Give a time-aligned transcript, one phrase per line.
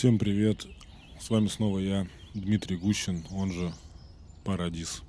[0.00, 0.66] Всем привет.
[1.20, 3.70] С вами снова я, Дмитрий Гущин, он же
[4.44, 5.02] Парадис.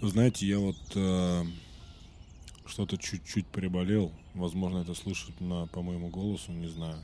[0.00, 1.44] Знаете, я вот э,
[2.64, 4.10] что-то чуть-чуть приболел.
[4.32, 6.96] Возможно, это слышать на, по моему голосу, не знаю.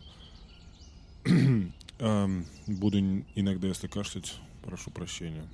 [1.98, 2.98] э, буду
[3.34, 5.46] иногда, если кашлять, прошу прощения.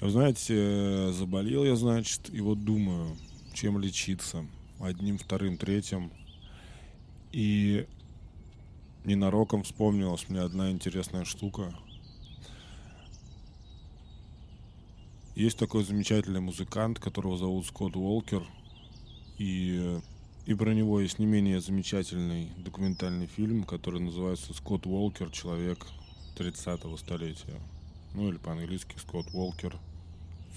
[0.00, 3.16] Вы знаете, заболел я, значит, и вот думаю,
[3.54, 4.46] чем лечиться.
[4.78, 6.12] Одним, вторым, третьим.
[7.32, 7.84] И
[9.08, 11.74] ненароком вспомнилась мне одна интересная штука.
[15.34, 18.46] Есть такой замечательный музыкант, которого зовут Скотт Уолкер.
[19.38, 19.98] И,
[20.46, 25.30] и про него есть не менее замечательный документальный фильм, который называется «Скотт Уолкер.
[25.30, 25.86] Человек
[26.36, 27.60] 30-го столетия».
[28.14, 29.76] Ну или по-английски «Скотт Уолкер.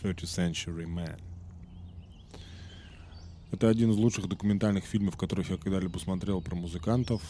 [0.01, 1.19] 30th Century Man».
[3.51, 7.21] Это один из лучших документальных фильмов, которых я когда-либо смотрел про музыкантов.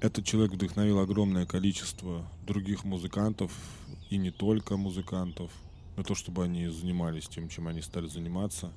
[0.00, 3.52] Этот человек вдохновил огромное количество других музыкантов,
[4.08, 5.50] и не только музыкантов,
[5.96, 8.72] на то, чтобы они занимались тем, чем они стали заниматься.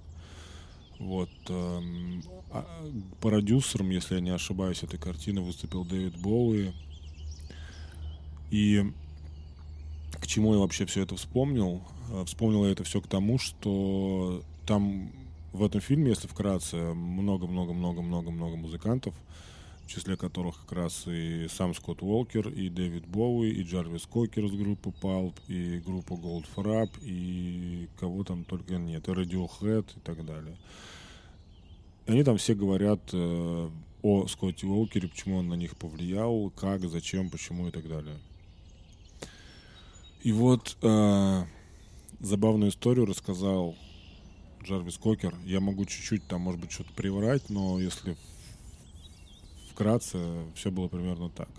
[0.99, 1.29] Вот.
[1.47, 2.65] Эм, а
[3.21, 6.73] продюсером, если я не ошибаюсь, этой картины выступил Дэвид Боуи.
[8.51, 8.91] И
[10.19, 11.81] к чему я вообще все это вспомнил?
[12.11, 15.11] Э, вспомнил я это все к тому, что там
[15.53, 19.13] в этом фильме, если вкратце, много-много-много-много-много музыкантов,
[19.85, 24.45] в числе которых как раз и сам Скотт Уолкер, и Дэвид Боуи, и Джарвис Кокер
[24.45, 30.25] из группы Pulp, и группа Goldfrapp, и кого там только нет, и Radiohead и так
[30.25, 30.57] далее.
[32.05, 33.69] Они там все говорят э,
[34.01, 38.17] о Скотте Уолкере, почему он на них повлиял, как, зачем, почему и так далее.
[40.21, 41.43] И вот э,
[42.19, 43.75] забавную историю рассказал
[44.63, 45.35] Джарвис Кокер.
[45.45, 48.15] Я могу чуть-чуть там, может быть, что-то приврать, но если
[49.83, 50.17] вкратце
[50.55, 51.49] все было примерно так.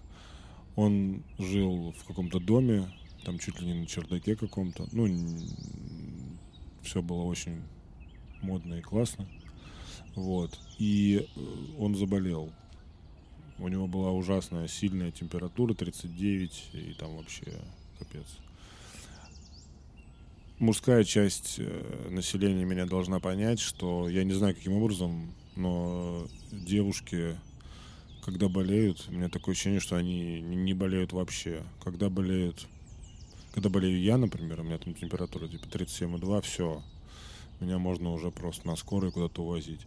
[0.76, 2.90] Он жил в каком-то доме,
[3.22, 4.88] там чуть ли не на чердаке каком-то.
[4.92, 5.06] Ну,
[6.82, 7.62] все было очень
[8.40, 9.28] модно и классно.
[10.14, 10.58] Вот.
[10.78, 11.40] И э,
[11.78, 12.50] он заболел.
[13.58, 17.52] У него была ужасная сильная температура, 39, и там вообще
[17.98, 18.26] капец
[20.60, 27.36] мужская часть э, населения меня должна понять, что я не знаю, каким образом, но девушки,
[28.24, 31.62] когда болеют, у меня такое ощущение, что они не болеют вообще.
[31.82, 32.66] Когда болеют,
[33.52, 36.82] когда болею я, например, у меня там температура типа 37,2, все,
[37.60, 39.82] меня можно уже просто на скорой куда-то увозить.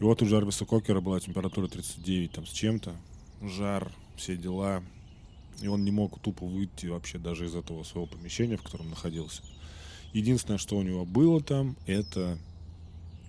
[0.00, 2.96] И вот у Джарвиса Кокера была температура 39 там с чем-то,
[3.42, 4.82] жар, все дела.
[5.62, 9.42] И он не мог тупо выйти вообще даже из этого своего помещения, в котором находился.
[10.12, 12.36] Единственное, что у него было там, это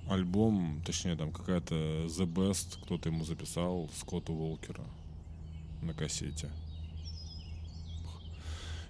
[0.09, 1.75] альбом, точнее, там какая-то
[2.05, 4.83] The Best, кто-то ему записал Скотта Волкера
[5.81, 6.49] на кассете.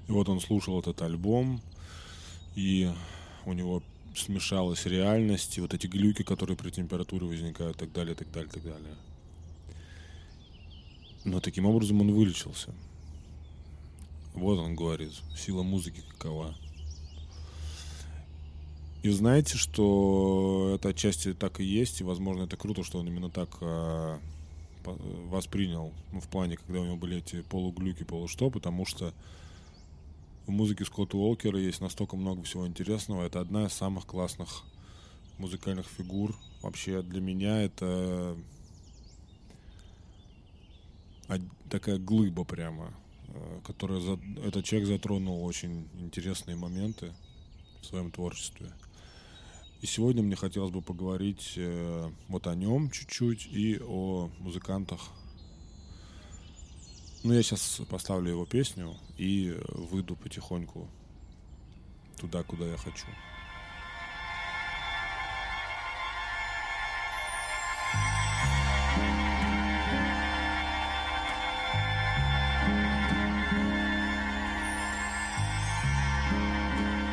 [0.07, 1.61] И вот он слушал этот альбом,
[2.55, 2.91] и
[3.45, 3.83] у него
[4.15, 8.31] смешалась реальность, и вот эти глюки, которые при температуре возникают, и так далее, и так
[8.31, 8.95] далее, и так далее.
[11.25, 12.73] Но таким образом он вылечился.
[14.33, 16.55] Вот он говорит, сила музыки какова.
[19.03, 23.29] И знаете, что это отчасти так и есть, и, возможно, это круто, что он именно
[23.29, 24.17] так э,
[25.29, 29.13] воспринял, ну, в плане, когда у него были эти полуглюки, полушто, потому что
[30.45, 33.23] в музыке Скотта Уолкера есть настолько много всего интересного.
[33.23, 34.63] Это одна из самых классных
[35.37, 36.35] музыкальных фигур.
[36.61, 38.35] Вообще для меня это
[41.69, 42.93] такая глыба прямо,
[43.27, 44.19] э, которая за...
[44.43, 47.13] этот человек затронул очень интересные моменты
[47.81, 48.71] в своем творчестве.
[49.81, 54.99] И сегодня мне хотелось бы поговорить э, вот о нем чуть-чуть и о музыкантах.
[57.23, 60.87] Ну, я сейчас поставлю его песню и выйду потихоньку
[62.17, 63.07] туда, куда я хочу.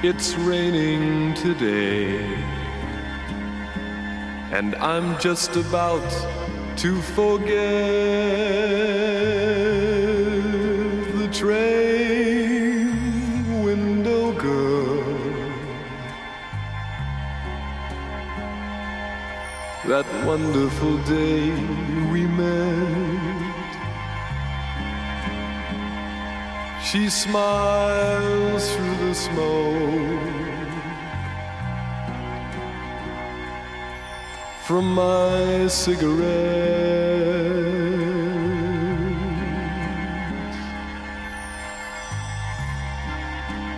[0.05, 2.45] It's raining today,
[4.55, 6.09] and I'm just about
[6.77, 7.57] to forget
[11.19, 12.85] the train
[13.65, 15.03] window girl.
[19.89, 21.51] That wonderful day
[22.13, 23.25] we met.
[26.81, 30.34] She smiles through the smoke
[34.67, 36.25] from my cigarette.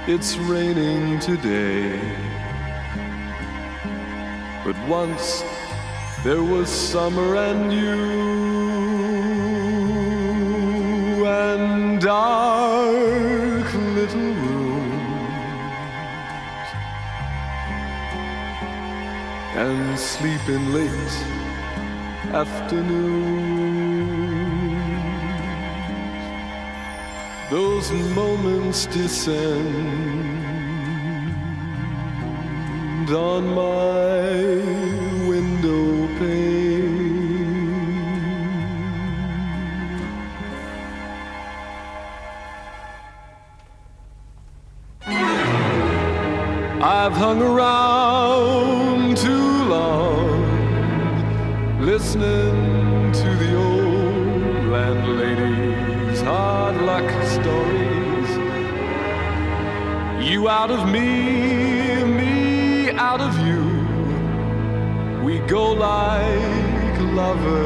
[0.07, 1.99] It's raining today,
[4.65, 5.43] but once
[6.23, 7.97] there was summer and you
[11.27, 12.66] and I.
[20.27, 21.17] sleeping late
[22.33, 23.47] afternoons.
[27.49, 29.37] Those moments descend
[33.11, 34.33] on my
[35.29, 36.97] window pane.
[46.83, 47.76] I've hung around
[60.67, 63.63] out of me, me out of you.
[65.25, 67.61] We go like lovers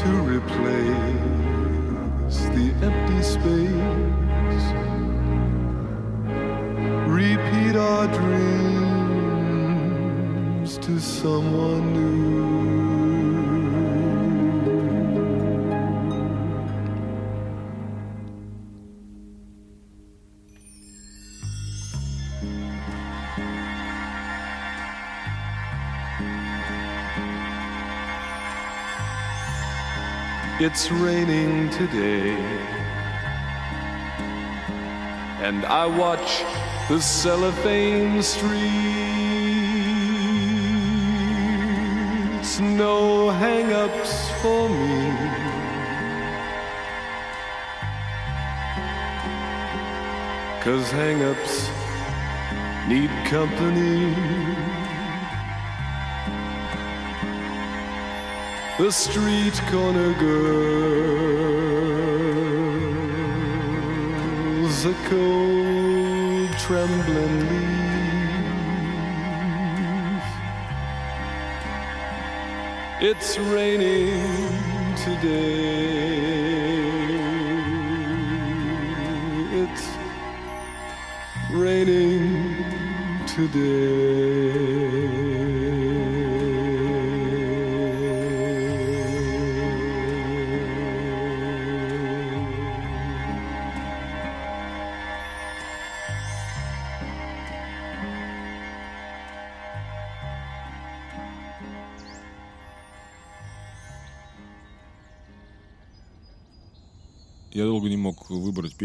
[0.00, 1.16] to replace
[2.56, 4.66] the empty space.
[7.08, 8.76] Repeat our dreams
[10.76, 12.75] to someone new.
[30.58, 32.34] It's raining today,
[35.42, 36.44] and I watch
[36.88, 38.48] the cellophane streets.
[42.58, 45.10] No hang ups for me.
[50.64, 51.68] Cause hang ups
[52.88, 54.85] need company.
[58.78, 60.36] The street corner girls,
[64.84, 67.56] a cold trembling leaf.
[73.00, 74.52] It's raining
[74.94, 76.26] today.
[79.62, 79.88] It's
[81.50, 82.64] raining
[83.26, 84.15] today.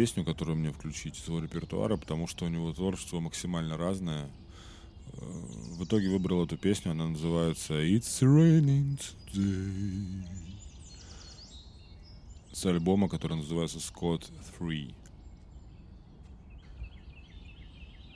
[0.01, 4.31] Песню, которую мне включить из его репертуара, потому что у него творчество максимально разное.
[5.13, 5.25] Э,
[5.77, 8.99] В итоге выбрал эту песню, она называется It's Raining
[9.31, 10.25] Today.
[12.51, 14.25] С альбома, который называется Scott
[14.57, 14.95] 3.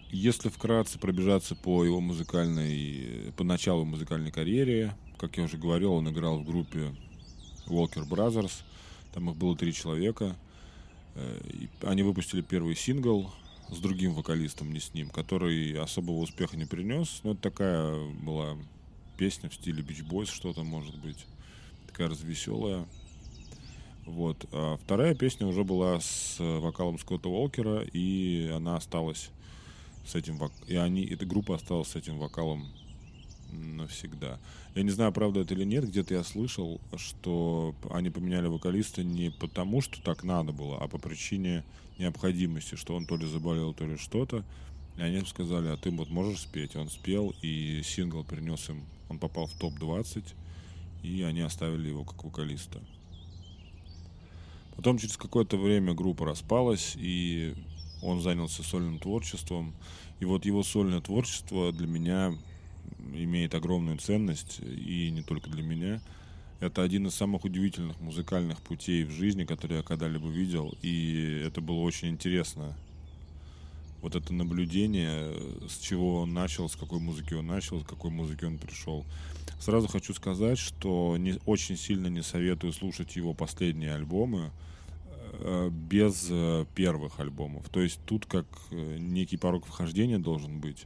[0.09, 6.09] Если вкратце пробежаться по его музыкальной, по началу музыкальной карьере, как я уже говорил, он
[6.09, 6.95] играл в группе
[7.67, 8.63] Walker Brothers.
[9.13, 10.35] Там их было три человека.
[11.15, 11.39] Э,
[11.83, 13.31] Они выпустили первый сингл
[13.69, 17.21] с другим вокалистом, не с ним, который особого успеха не принес.
[17.23, 18.57] Но это такая была
[19.17, 21.25] песня в стиле Beach Boys, что-то может быть.
[21.87, 22.85] Такая развеселая.
[24.05, 24.45] Вот.
[24.51, 29.29] А вторая песня уже была с э, вокалом Скотта Уолкера, и она осталась
[30.05, 30.51] с этим вок...
[30.67, 32.67] и они, эта группа осталась с этим вокалом
[33.55, 34.39] навсегда.
[34.75, 39.31] Я не знаю, правда это или нет, где-то я слышал, что они поменяли вокалиста не
[39.31, 41.63] потому, что так надо было, а по причине
[41.97, 44.43] необходимости, что он то ли заболел, то ли что-то.
[44.97, 46.75] И они сказали, а ты вот можешь спеть?
[46.75, 50.23] Он спел, и сингл принес им, он попал в топ-20,
[51.03, 52.79] и они оставили его как вокалиста.
[54.75, 57.53] Потом через какое-то время группа распалась, и
[58.01, 59.73] он занялся сольным творчеством.
[60.19, 62.37] И вот его сольное творчество для меня
[63.13, 66.01] имеет огромную ценность, и не только для меня.
[66.59, 71.61] Это один из самых удивительных музыкальных путей в жизни, который я когда-либо видел, и это
[71.61, 72.75] было очень интересно.
[74.01, 75.33] Вот это наблюдение,
[75.67, 79.03] с чего он начал, с какой музыки он начал, с какой музыки он пришел.
[79.59, 84.51] Сразу хочу сказать, что не, очень сильно не советую слушать его последние альбомы
[85.33, 87.67] э, без э, первых альбомов.
[87.69, 90.85] То есть тут как э, некий порог вхождения должен быть.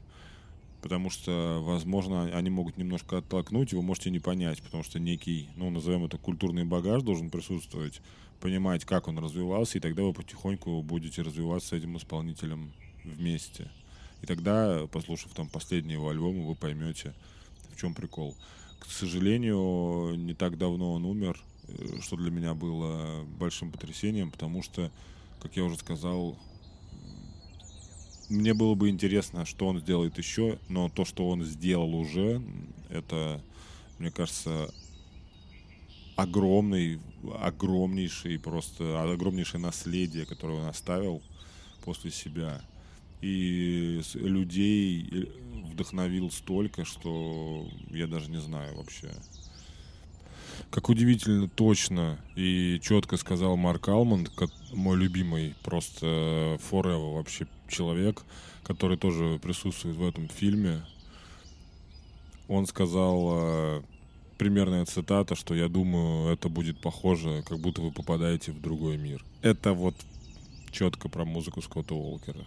[0.82, 5.50] Потому что, возможно, они могут немножко оттолкнуть, и вы можете не понять, потому что некий,
[5.56, 8.02] ну, назовем это культурный багаж должен присутствовать,
[8.40, 12.72] понимать, как он развивался, и тогда вы потихоньку будете развиваться с этим исполнителем
[13.04, 13.70] вместе.
[14.22, 17.14] И тогда, послушав там последний его альбом, вы поймете,
[17.74, 18.36] в чем прикол.
[18.80, 24.64] К сожалению, не так давно он умер, э, что для меня было большим потрясением, потому
[24.64, 24.92] что,
[25.42, 26.38] как я уже сказал,
[28.30, 32.42] мне было бы интересно, что он сделает еще, но то, что он сделал уже,
[32.90, 33.42] это,
[33.98, 34.70] мне кажется,
[36.16, 37.00] огромный,
[37.42, 41.22] огромнейший, просто огромнейшее наследие, которое он оставил
[41.84, 42.62] после себя.
[43.22, 45.30] И людей
[45.72, 49.12] вдохновил столько, что я даже не знаю вообще.
[50.70, 54.32] Как удивительно точно и четко сказал Марк Алмонд,
[54.74, 58.24] мой любимый просто forever вообще человек,
[58.64, 60.82] который тоже присутствует в этом фильме.
[62.48, 63.82] Он сказал э,
[64.38, 69.24] примерная цитата, что я думаю, это будет похоже, как будто вы попадаете в другой мир.
[69.42, 69.96] Это вот
[70.72, 72.46] четко про музыку Скотта Уолкера.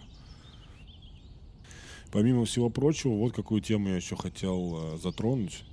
[2.11, 5.63] Помимо всего прочего, вот какую тему я еще хотел э, затронуть.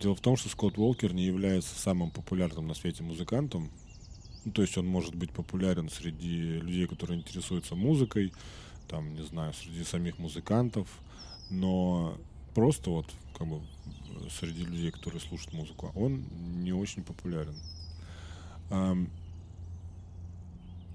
[0.00, 3.70] Дело в том, что Скотт Уолкер не является самым популярным на свете музыкантом.
[4.44, 8.32] Ну, то есть он может быть популярен среди людей, которые интересуются музыкой,
[8.88, 10.88] там, не знаю, среди самих музыкантов,
[11.50, 12.16] но
[12.54, 13.60] просто вот как бы
[14.30, 16.24] среди людей, которые слушают музыку, он
[16.62, 17.56] не очень популярен.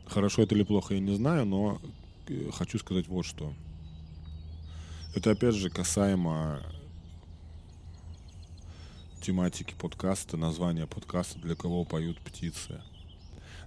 [0.07, 1.81] Хорошо это или плохо, я не знаю, но
[2.27, 3.53] э, хочу сказать вот что.
[5.15, 6.61] Это опять же касаемо
[9.21, 12.81] тематики подкаста, названия подкаста «Для кого поют птицы».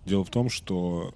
[0.05, 1.15] Дело в том, что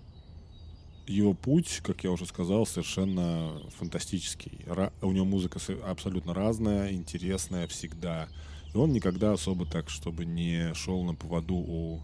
[1.11, 4.61] его путь, как я уже сказал, совершенно фантастический.
[4.67, 8.29] Ра- у него музыка абсолютно разная, интересная всегда.
[8.73, 12.01] И он никогда особо так, чтобы не шел на поводу у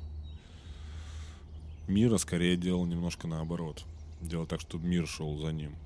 [1.87, 3.85] мира, скорее делал немножко наоборот.
[4.21, 5.77] Делал так, чтобы мир шел за ним.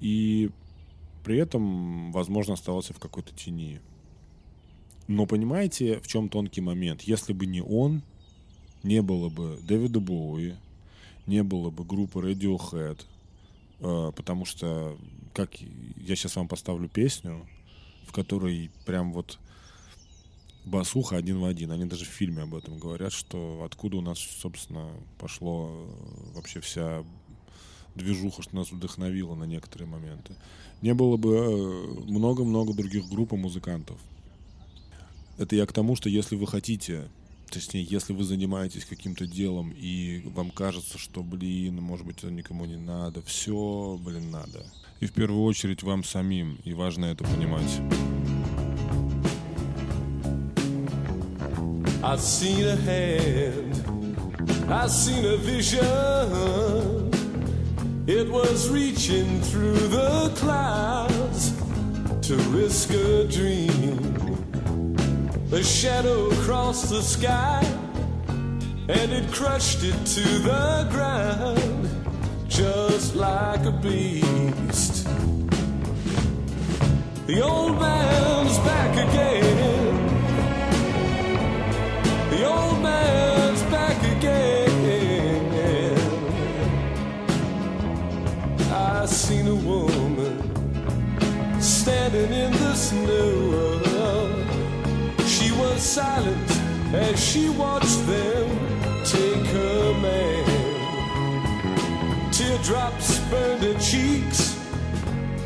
[0.00, 0.50] И
[1.24, 3.80] при этом, возможно, оставался в какой-то тени.
[5.06, 7.02] Но понимаете, в чем тонкий момент?
[7.02, 8.02] Если бы не он,
[8.82, 10.54] не было бы Дэвида Боуи,
[11.32, 13.00] не было бы группы Radiohead,
[13.80, 14.96] э, потому что,
[15.32, 17.46] как я сейчас вам поставлю песню,
[18.06, 19.38] в которой прям вот
[20.64, 21.72] басуха один в один.
[21.72, 26.60] Они даже в фильме об этом говорят, что откуда у нас, собственно, пошло э, вообще
[26.60, 27.02] вся
[27.94, 30.34] движуха, что нас вдохновило на некоторые моменты.
[30.82, 33.98] Не было бы э, много-много других групп и музыкантов.
[35.38, 37.08] Это я к тому, что если вы хотите,
[37.52, 42.64] точнее, если вы занимаетесь каким-то делом и вам кажется, что, блин, может быть, это никому
[42.64, 44.64] не надо, все, блин, надо.
[45.00, 47.80] И в первую очередь вам самим, и важно это понимать.
[62.22, 64.21] To risk a dream.
[65.52, 67.62] A shadow crossed the sky
[68.26, 71.90] and it crushed it to the ground
[72.48, 75.06] just like a beast.
[77.26, 79.96] The old man's back again.
[82.30, 84.72] The old man's back again.
[88.72, 90.40] I seen a woman
[91.60, 93.91] standing in the snow
[95.82, 96.50] silent
[96.94, 98.48] as she watched them
[99.04, 100.44] take her man.
[102.30, 104.56] Teardrops burned her cheeks,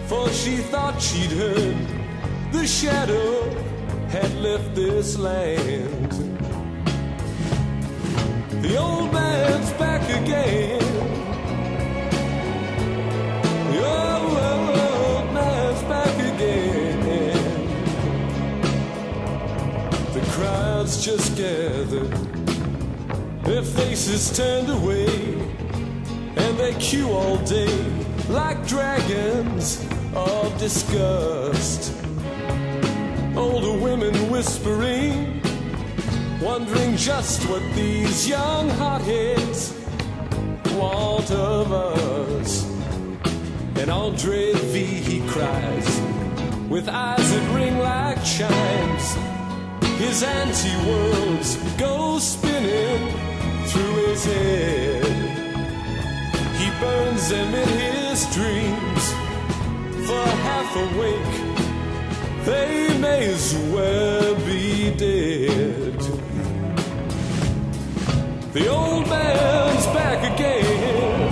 [0.06, 1.76] for she thought she'd heard
[2.52, 3.48] the shadow
[4.08, 6.12] had left this land.
[8.62, 10.82] The old man's back again.
[13.78, 14.85] Oh, oh, oh.
[20.36, 22.10] Crowds just gathered,
[23.44, 25.08] their faces turned away,
[26.36, 27.74] and they queue all day
[28.28, 29.82] like dragons
[30.14, 31.90] of disgust.
[33.34, 35.40] Older women whispering,
[36.42, 39.72] wondering just what these young hotheads
[40.72, 42.70] want of us.
[43.76, 45.88] And Andre V, he cries,
[46.68, 49.35] with eyes that ring like chimes.
[49.98, 53.12] His anti-worlds go spinning
[53.68, 55.04] through his head.
[56.60, 59.04] He burns them in his dreams
[60.06, 61.46] for half awake
[62.46, 65.98] they may as well be dead.
[68.52, 71.28] The old man's back again.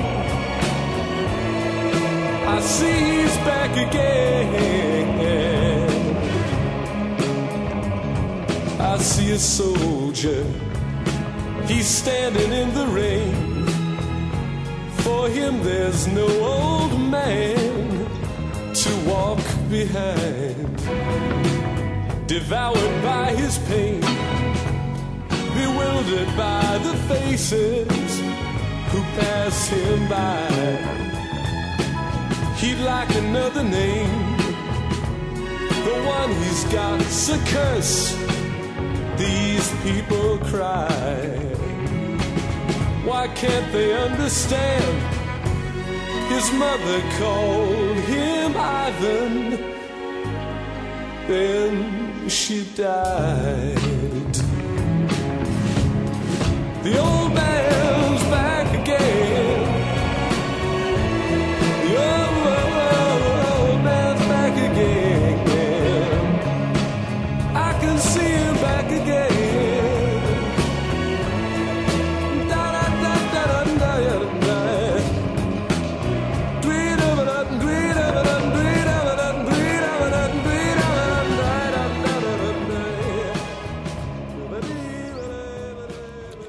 [2.48, 4.93] I see he's back again.
[8.94, 10.44] I see a soldier.
[11.66, 13.66] He's standing in the rain.
[14.98, 18.06] For him, there's no old man
[18.72, 20.76] to walk behind.
[22.28, 24.00] Devoured by his pain,
[25.58, 28.20] bewildered by the faces
[28.90, 30.46] who pass him by.
[32.58, 34.36] He'd like another name,
[35.88, 38.23] the one he's got's a curse.
[39.24, 40.90] These people cry.
[43.08, 44.96] Why can't they understand?
[46.32, 49.38] His mother called him Ivan.
[51.26, 54.34] Then she died.
[56.84, 59.33] The old man's back again.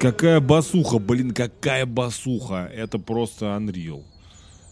[0.06, 2.70] Какая басуха, блин, какая басуха.
[2.72, 4.04] Это просто Unreal.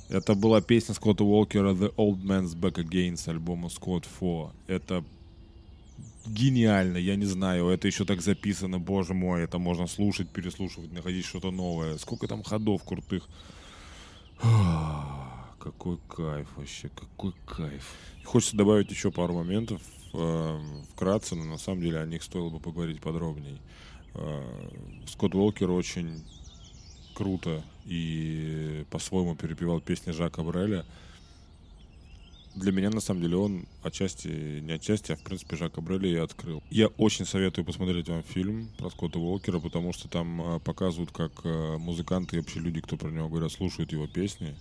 [0.08, 4.52] Это была песня Скотта Уолкера The Old Man's Back Again с альбома Scott 4.
[4.68, 5.04] Это
[6.28, 11.26] гениально, я не знаю, это еще так записано, боже мой, это можно слушать, переслушивать, находить
[11.26, 11.98] что-то новое.
[11.98, 13.28] Сколько там ходов крутых.
[15.60, 17.96] Какой кайф вообще, какой кайф.
[18.24, 19.82] Хочется добавить еще пару моментов
[20.14, 20.60] э,
[20.92, 23.60] вкратце, но на самом деле о них стоило бы поговорить подробней.
[25.08, 26.24] Скотт Уолкер очень
[27.14, 30.86] круто и по-своему перепевал песни Жака Бреля.
[32.56, 36.16] Для меня, на самом деле, он отчасти, не отчасти, а в принципе Жака Бреля и
[36.16, 36.62] открыл.
[36.70, 41.32] Я очень советую посмотреть вам фильм про Скотта Уолкера, потому что там э, показывают, как
[41.44, 44.56] э, музыканты и вообще люди, кто про него говорят, слушают его песни.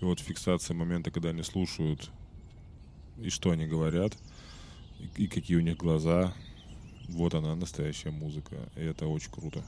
[0.00, 2.10] И вот фиксация момента, когда они слушают
[3.22, 4.12] и что они говорят,
[5.16, 6.34] и какие у них глаза.
[7.08, 8.56] Вот она, настоящая музыка.
[8.76, 9.62] И это очень круто.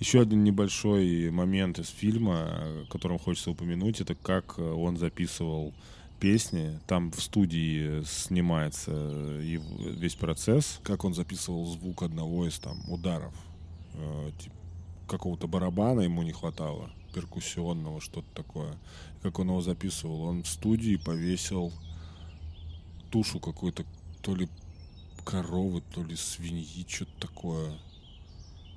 [0.00, 5.74] Еще один небольшой момент из фильма, э, которым хочется упомянуть, это как э, он записывал
[6.20, 6.78] песни.
[6.86, 8.92] Там в студии снимается
[9.40, 13.34] весь процесс, как он записывал звук одного из там ударов.
[13.94, 14.52] Э, тип-
[15.08, 18.74] какого-то барабана ему не хватало, перкуссионного, что-то такое.
[19.22, 20.22] Как он его записывал?
[20.22, 21.72] Он в студии повесил
[23.10, 23.84] тушу какой-то
[24.22, 24.48] то ли
[25.28, 27.78] коровы, то ли свиньи, что-то такое.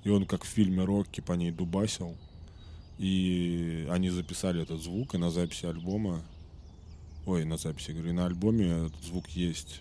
[0.03, 2.17] И он, как в фильме Рокки, по ней дубасил.
[2.97, 6.21] И они записали этот звук, и на записи альбома...
[7.25, 9.79] Ой, на записи, говорю, и на альбоме этот звук есть.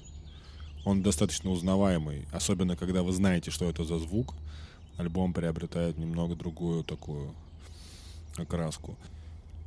[0.85, 2.29] Он достаточно узнаваемый.
[2.33, 4.35] Особенно, когда вы знаете, что это за звук.
[4.97, 7.35] Альбом приобретает немного другую такую
[8.37, 8.97] окраску.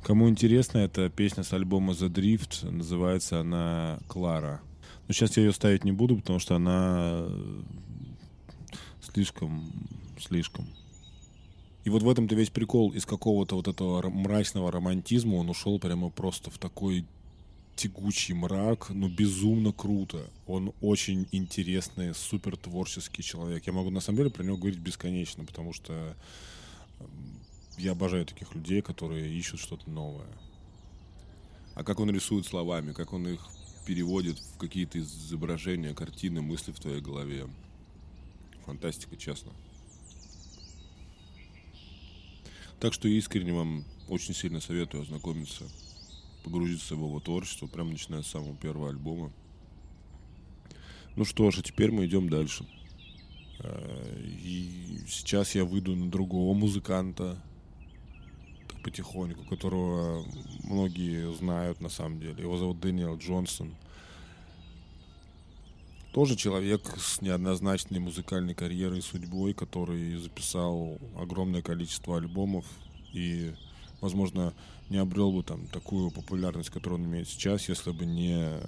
[0.02, 2.70] Кому интересно, эта песня с альбома The Drift.
[2.70, 4.62] Называется она «Клара».
[5.06, 7.62] Но сейчас я ее ставить не буду, потому что она э,
[9.02, 9.70] слишком,
[10.18, 10.66] слишком.
[11.84, 12.92] И вот в этом-то весь прикол.
[12.92, 17.04] Из какого-то вот этого мрачного романтизма он ушел прямо просто в такой
[17.76, 20.30] тягучий мрак, ну безумно круто.
[20.46, 23.66] Он очень интересный, супер творческий человек.
[23.66, 26.16] Я могу на самом деле про него говорить бесконечно, потому что
[27.00, 27.40] м,
[27.76, 30.28] я обожаю таких людей, которые ищут что-то новое.
[31.74, 33.46] А как он рисует словами, как он их
[33.84, 37.46] переводит в какие-то изображения, картины, мысли в твоей голове.
[38.66, 39.52] Фантастика, честно.
[42.80, 45.64] Так что искренне вам очень сильно советую ознакомиться,
[46.44, 49.32] погрузиться в его творчество, прям начиная с самого первого альбома.
[51.16, 52.66] Ну что ж, а теперь мы идем дальше.
[53.60, 57.42] Э, И сейчас я выйду на другого музыканта,
[58.84, 60.24] потихоньку, которого
[60.62, 62.42] многие знают на самом деле.
[62.42, 63.74] Его зовут Дэниел Джонсон.
[66.12, 72.64] Тоже человек с неоднозначной музыкальной карьерой и судьбой, который записал огромное количество альбомов
[73.12, 73.52] и,
[74.00, 74.54] возможно,
[74.90, 78.60] не обрел бы там такую популярность, которую он имеет сейчас, если бы не э,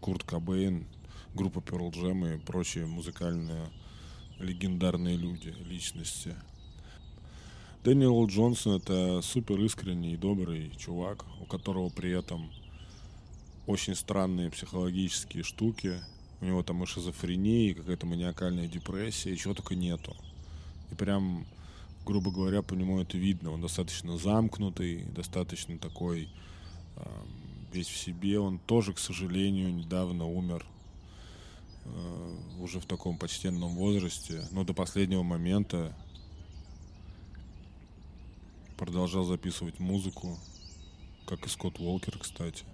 [0.00, 0.86] Курт Кобейн,
[1.34, 3.68] группа Pearl Jam и прочие музыкальные
[4.38, 6.34] легендарные люди, личности.
[7.86, 12.50] Дэниел Джонсон это супер искренний и добрый чувак, у которого при этом
[13.68, 16.00] очень странные психологические штуки.
[16.40, 20.16] У него там и шизофрения, и какая-то маниакальная депрессия, и чего только нету.
[20.90, 21.46] И прям,
[22.04, 23.52] грубо говоря, по нему это видно.
[23.52, 26.28] Он достаточно замкнутый, достаточно такой
[26.96, 27.08] э,
[27.72, 28.40] весь в себе.
[28.40, 30.66] Он тоже, к сожалению, недавно умер
[31.84, 34.42] э, уже в таком почтенном возрасте.
[34.50, 35.94] Но до последнего момента
[38.76, 40.38] продолжал записывать музыку,
[41.26, 42.64] как и Скотт Уолкер, кстати.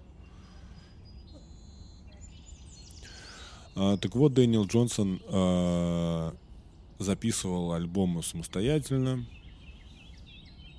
[3.74, 6.34] А, так вот, Дэниел Джонсон а,
[6.98, 9.26] записывал альбомы самостоятельно,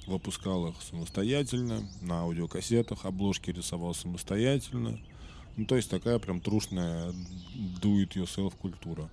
[0.05, 4.99] выпускал их самостоятельно, на аудиокассетах, обложки рисовал самостоятельно.
[5.55, 7.13] Ну, то есть такая прям трушная
[7.81, 9.09] do-it-yourself культура.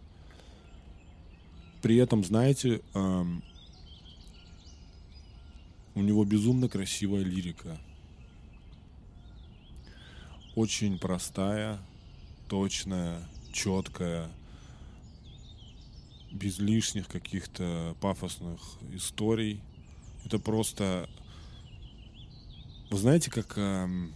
[1.82, 3.42] При этом, знаете, эм,
[5.94, 7.78] у него безумно красивая лирика.
[10.54, 11.78] Очень простая,
[12.48, 13.22] точная,
[13.52, 14.30] четкая,
[16.32, 18.60] без лишних каких-то пафосных
[18.92, 19.60] историй.
[20.24, 21.08] Это просто...
[22.90, 23.56] Вы знаете, как...
[23.56, 24.14] Эм...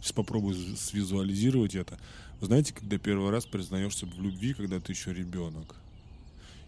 [0.00, 1.98] Сейчас попробую свизуализировать это.
[2.40, 5.76] Вы знаете, когда первый раз признаешься в любви, когда ты еще ребенок?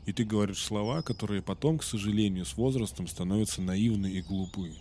[0.07, 4.75] И ты говоришь слова, которые потом, к сожалению, с возрастом становятся наивны и глупы.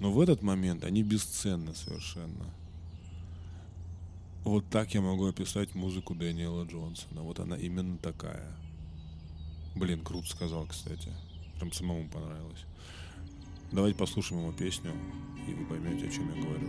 [0.00, 2.46] Но в этот момент они бесценны совершенно.
[4.44, 7.22] Вот так я могу описать музыку Дэниела Джонсона.
[7.22, 8.56] Вот она именно такая.
[9.74, 11.10] Блин, круто сказал, кстати.
[11.58, 12.64] Прям самому понравилось.
[13.72, 14.92] Давайте послушаем его песню,
[15.48, 16.68] и вы поймете, о чем я говорю.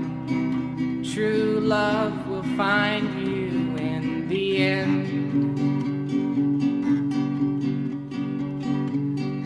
[1.13, 5.07] true love will find you in the end.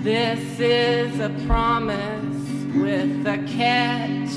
[0.04, 2.36] This is a promise
[2.76, 4.30] with a catch.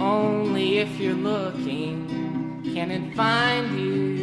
[0.00, 4.13] Only if you're looking can it find you.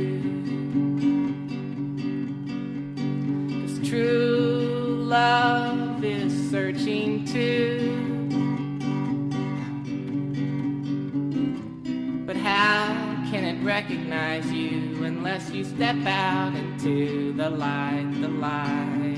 [13.62, 19.18] Recognize you unless you step out into the light, the light?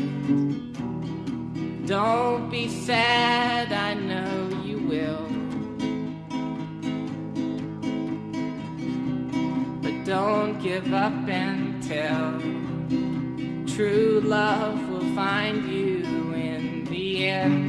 [1.85, 5.27] Don't be sad, I know you will.
[9.81, 12.39] But don't give up until
[13.75, 17.62] true love will find you in the end.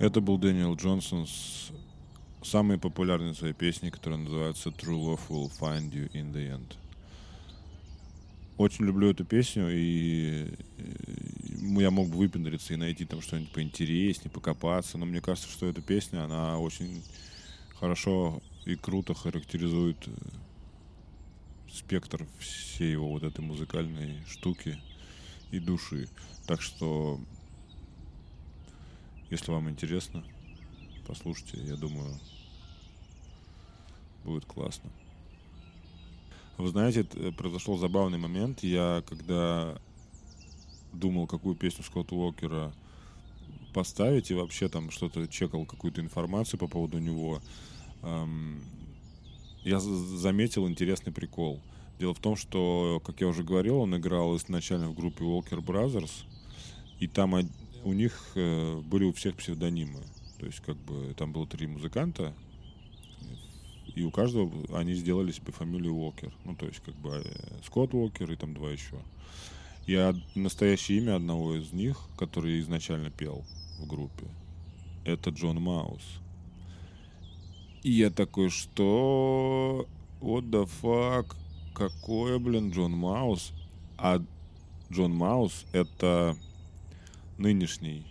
[0.00, 1.70] Это был Дэниел Джонсон с
[2.42, 6.74] самой популярной своей песней, которая называется True Love Will Find You in the End.
[8.56, 10.54] Очень люблю эту песню, и
[11.78, 15.82] я мог бы выпендриться и найти там что-нибудь поинтереснее, покопаться, но мне кажется, что эта
[15.82, 17.02] песня, она очень
[17.78, 20.10] хорошо и круто характеризует э,
[21.70, 24.80] спектр всей его вот этой музыкальной штуки
[25.50, 26.08] и души.
[26.46, 27.20] Так что,
[29.30, 30.24] если вам интересно,
[31.06, 32.18] послушайте, я думаю,
[34.24, 34.90] будет классно.
[36.58, 38.62] Вы знаете, это произошел забавный момент.
[38.62, 39.78] Я когда
[40.92, 42.72] думал, какую песню Скотта Уокера
[43.72, 47.40] поставить, и вообще там что-то чекал, какую-то информацию по поводу него,
[48.02, 48.62] эм,
[49.62, 51.60] я за- заметил интересный прикол.
[51.98, 56.24] Дело в том, что, как я уже говорил, он играл изначально в группе Walker Brothers,
[56.98, 57.36] и там
[57.84, 60.00] у них э, были у всех псевдонимы.
[60.38, 62.34] То есть, как бы, там было три музыканта,
[63.94, 66.32] и у каждого они сделали себе фамилию Уокер.
[66.44, 68.96] Ну, то есть, как бы, э, Скотт Уокер и там два еще.
[69.86, 73.44] И настоящее имя одного из них, который изначально пел
[73.78, 74.26] в группе,
[75.04, 76.02] это Джон Маус.
[77.82, 79.86] И я такой, что?
[80.20, 81.34] What the fuck?
[81.74, 83.52] Какое, блин, Джон Маус?
[83.96, 84.22] А
[84.92, 86.36] Джон Маус— это
[87.40, 88.06] нынешний,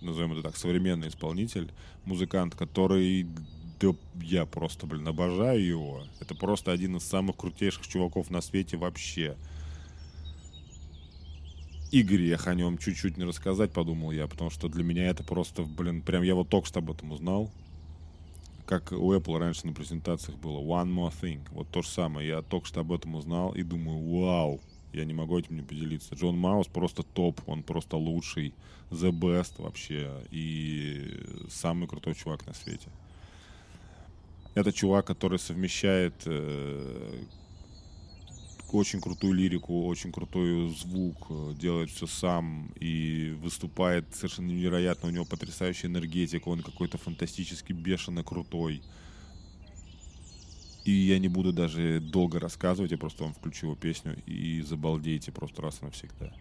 [0.00, 1.70] назовем это так, современный исполнитель,
[2.04, 3.26] музыкант, который
[3.82, 6.02] да я просто, блин, обожаю его.
[6.20, 9.36] Это просто один из самых крутейших чуваков на свете вообще.
[11.90, 15.62] И грех о нем чуть-чуть не рассказать, подумал я, потому что для меня это просто,
[15.64, 17.50] блин, прям я вот только что об этом узнал.
[18.64, 21.40] Как у Apple раньше на презентациях было One More Thing.
[21.50, 22.28] Вот то же самое.
[22.28, 24.60] Я только что об этом узнал и думаю, вау,
[24.92, 26.14] я не могу этим не поделиться.
[26.14, 28.54] Джон Маус просто топ, он просто лучший,
[28.90, 32.88] the best вообще и самый крутой чувак на свете.
[34.54, 37.24] Это чувак, который совмещает э,
[38.70, 45.08] очень крутую лирику, очень крутой звук, э, делает все сам и выступает совершенно невероятно.
[45.08, 48.82] У него потрясающая энергетика, он какой-то фантастически бешено крутой.
[50.84, 55.30] И я не буду даже долго рассказывать, я просто вам включу его песню и забалдейте
[55.30, 56.32] просто раз и навсегда.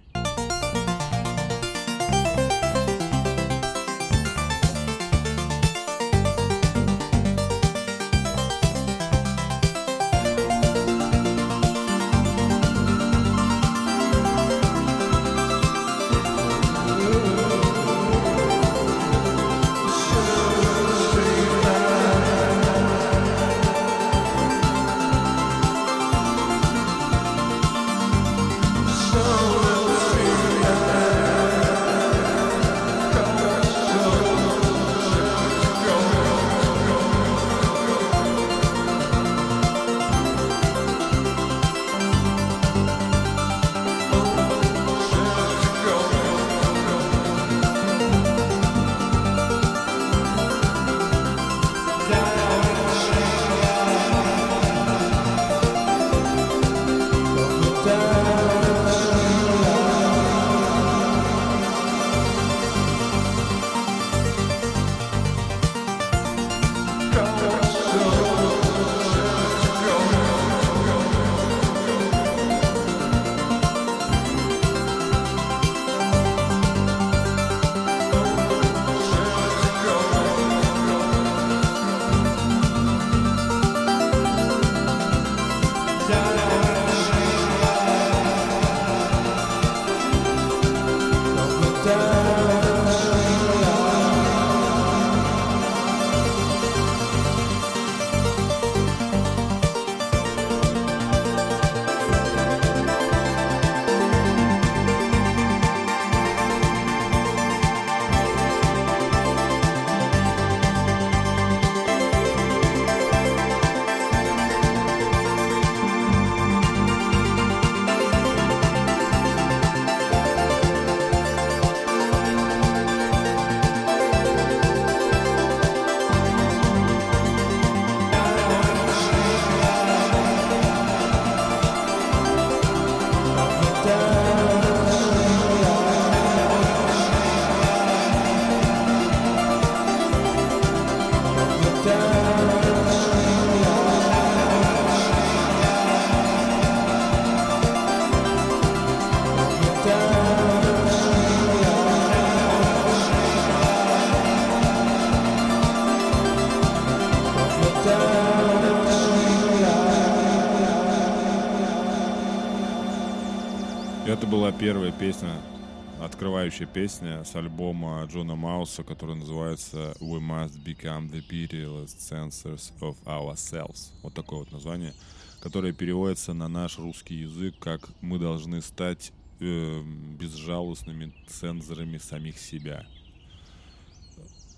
[166.61, 172.95] Открывающая песня с альбома Джона Мауса, который называется We Must Become the Pitiless Censors of
[173.05, 173.91] Ourselves.
[174.03, 174.93] Вот такое вот название,
[175.41, 179.81] которое переводится на наш русский язык как «Мы должны стать э,
[180.19, 182.85] безжалостными цензорами самих себя».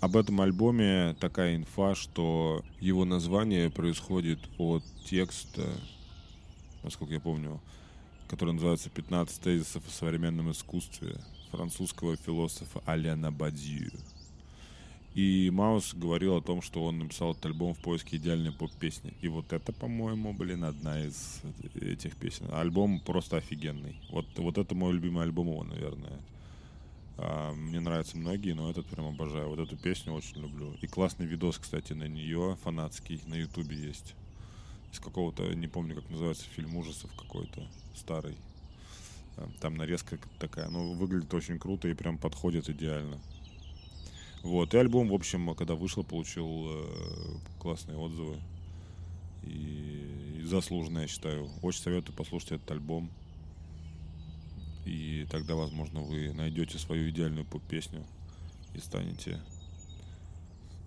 [0.01, 5.63] Об этом альбоме такая инфа, что его название происходит от текста,
[6.83, 7.61] насколько я помню,
[8.27, 11.15] который называется «15 тезисов о современном искусстве»
[11.53, 13.91] французского философа Аляна Бадью.
[15.13, 19.13] И Маус говорил о том, что он написал этот альбом в поиске идеальной поп-песни.
[19.21, 21.41] И вот это, по-моему, блин, одна из
[21.75, 22.47] этих песен.
[22.51, 23.95] Альбом просто офигенный.
[24.09, 26.19] Вот, вот это мой любимый альбом его, наверное.
[27.17, 29.49] А, мне нравятся многие, но этот прям обожаю.
[29.49, 30.73] Вот эту песню очень люблю.
[30.81, 34.15] И классный видос, кстати, на нее фанатский на ютубе есть
[34.91, 38.35] из какого-то, не помню, как называется, фильм ужасов какой-то старый.
[39.59, 43.19] Там нарезка такая, ну, выглядит очень круто и прям подходит идеально.
[44.43, 48.37] Вот, и альбом, в общем, когда вышел, получил э, классные отзывы.
[49.43, 51.49] И, и заслуженно, я считаю.
[51.61, 53.09] Очень советую послушать этот альбом.
[54.85, 58.05] И тогда, возможно, вы найдете свою идеальную поп-песню
[58.73, 59.39] и станете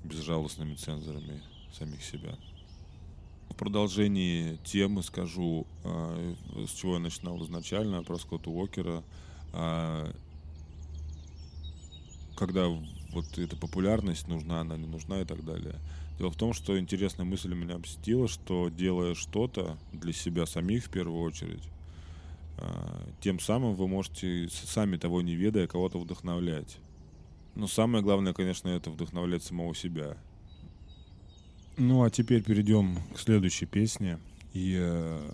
[0.05, 1.41] безжалостными цензорами
[1.73, 2.37] самих себя.
[3.51, 6.35] В продолжении темы скажу, э,
[6.67, 9.03] с чего я начинал изначально, про Скотта Уокера.
[9.53, 10.13] Э,
[12.37, 15.77] когда вот эта популярность нужна, она не нужна и так далее.
[16.19, 20.91] Дело в том, что интересная мысль меня посетила, что делая что-то для себя самих в
[20.91, 21.63] первую очередь,
[22.59, 26.79] а, тем самым вы можете, сами того не ведая, кого-то вдохновлять.
[27.55, 30.17] Но самое главное, конечно, это вдохновлять самого себя.
[31.79, 34.19] Ну, а теперь перейдем к следующей песне.
[34.55, 35.31] И э,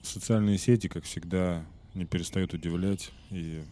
[0.00, 3.62] социальные сети, как всегда, не перестают удивлять и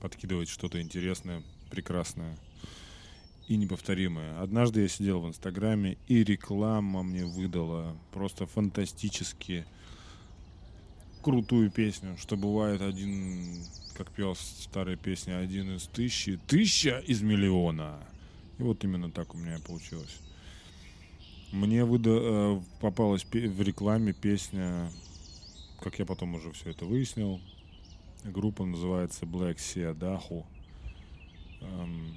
[0.00, 2.38] подкидывать что-то интересное, прекрасное
[3.48, 4.40] и неповторимое.
[4.40, 9.66] Однажды я сидел в Инстаграме, и реклама мне выдала просто фантастически
[11.22, 13.64] крутую песню, что бывает один,
[13.96, 17.98] как пел старая песня, один из тысячи, тысяча из миллиона.
[18.60, 20.20] И вот именно так у меня получилось.
[21.50, 24.90] Мне выда э, попалась в рекламе песня,
[25.80, 27.40] как я потом уже все это выяснил.
[28.22, 30.44] Группа называется Black Sea Dahu.
[31.62, 32.14] Эм,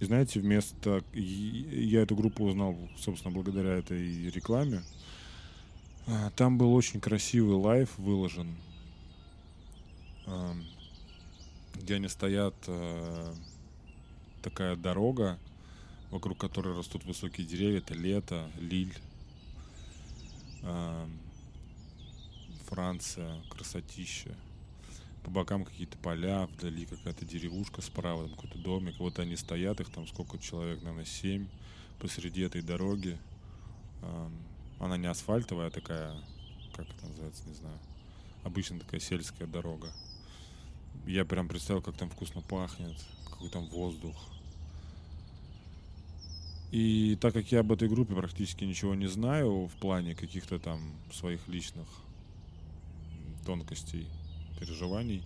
[0.00, 1.02] и знаете, вместо...
[1.14, 4.82] Я эту группу узнал, собственно, благодаря этой рекламе.
[6.06, 8.54] А, там был очень красивый live выложен,
[11.84, 13.34] где они стоят, э,
[14.40, 15.38] такая дорога,
[16.10, 18.94] вокруг которой растут высокие деревья, это лето, Лиль,
[22.66, 24.34] Франция, красотища.
[25.24, 28.98] По бокам какие-то поля, вдали какая-то деревушка справа, там какой-то домик.
[28.98, 31.46] Вот они стоят, их там сколько человек, наверное, семь
[31.98, 33.18] посреди этой дороги.
[34.78, 36.14] Она не асфальтовая, а такая,
[36.74, 37.78] как это называется, не знаю.
[38.42, 39.92] Обычно такая сельская дорога.
[41.06, 42.96] Я прям представил, как там вкусно пахнет,
[43.30, 44.16] какой там воздух.
[46.70, 50.80] И так как я об этой группе практически ничего не знаю в плане каких-то там
[51.12, 51.86] своих личных
[53.46, 54.08] тонкостей,
[54.58, 55.22] переживаний,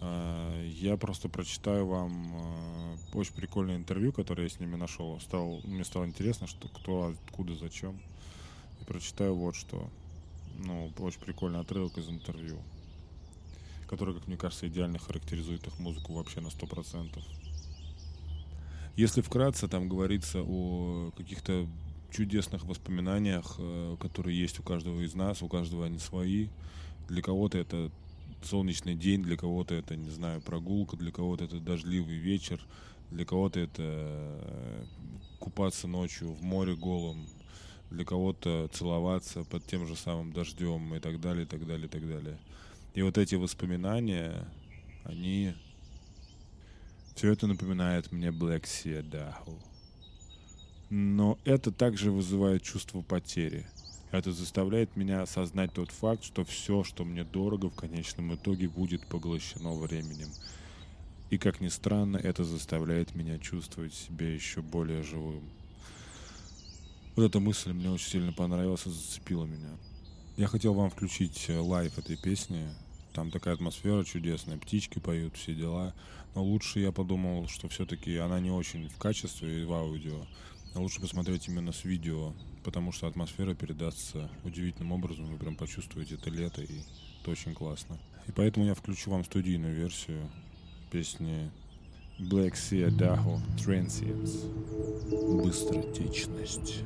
[0.00, 5.18] а, я просто прочитаю вам а, очень прикольное интервью, которое я с ними нашел.
[5.20, 7.98] Стал, мне стало интересно, что кто, откуда, зачем
[8.80, 9.88] и прочитаю вот что.
[10.58, 12.58] Ну, очень прикольный отрывок из интервью,
[13.86, 17.22] который, как мне кажется, идеально характеризует их музыку вообще на сто процентов.
[18.96, 21.66] Если вкратце, там говорится о каких-то
[22.10, 26.48] чудесных воспоминаниях, э, которые есть у каждого из нас, у каждого они свои.
[27.08, 27.90] Для кого-то это
[28.42, 32.64] солнечный день, для кого-то это, не знаю, прогулка, для кого-то это дождливый вечер,
[33.10, 34.84] для кого-то это э,
[35.40, 37.26] купаться ночью в море голым,
[37.90, 41.90] для кого-то целоваться под тем же самым дождем и так далее, и так далее, и
[41.90, 42.38] так далее.
[42.94, 44.46] И вот эти воспоминания,
[45.04, 45.54] они...
[47.14, 49.60] Все это напоминает мне Black Sea Dahu.
[50.90, 53.66] Но это также вызывает чувство потери.
[54.10, 59.06] Это заставляет меня осознать тот факт, что все, что мне дорого, в конечном итоге будет
[59.06, 60.28] поглощено временем.
[61.30, 65.42] И как ни странно, это заставляет меня чувствовать себя еще более живым.
[67.16, 69.70] Вот эта мысль мне очень сильно понравилась и зацепила меня.
[70.36, 72.68] Я хотел вам включить э, live этой песни.
[73.14, 75.94] Там такая атмосфера чудесная, птички поют, все дела.
[76.34, 80.26] Но лучше я подумал, что все-таки она не очень в качестве и в аудио.
[80.74, 85.26] А лучше посмотреть именно с видео, потому что атмосфера передастся удивительным образом.
[85.26, 86.80] Вы прям почувствуете это лето, и
[87.22, 88.00] это очень классно.
[88.26, 90.28] И поэтому я включу вам студийную версию
[90.90, 91.52] песни
[92.18, 94.50] Black Sea Daho Transients.
[95.40, 96.82] Быстротечность.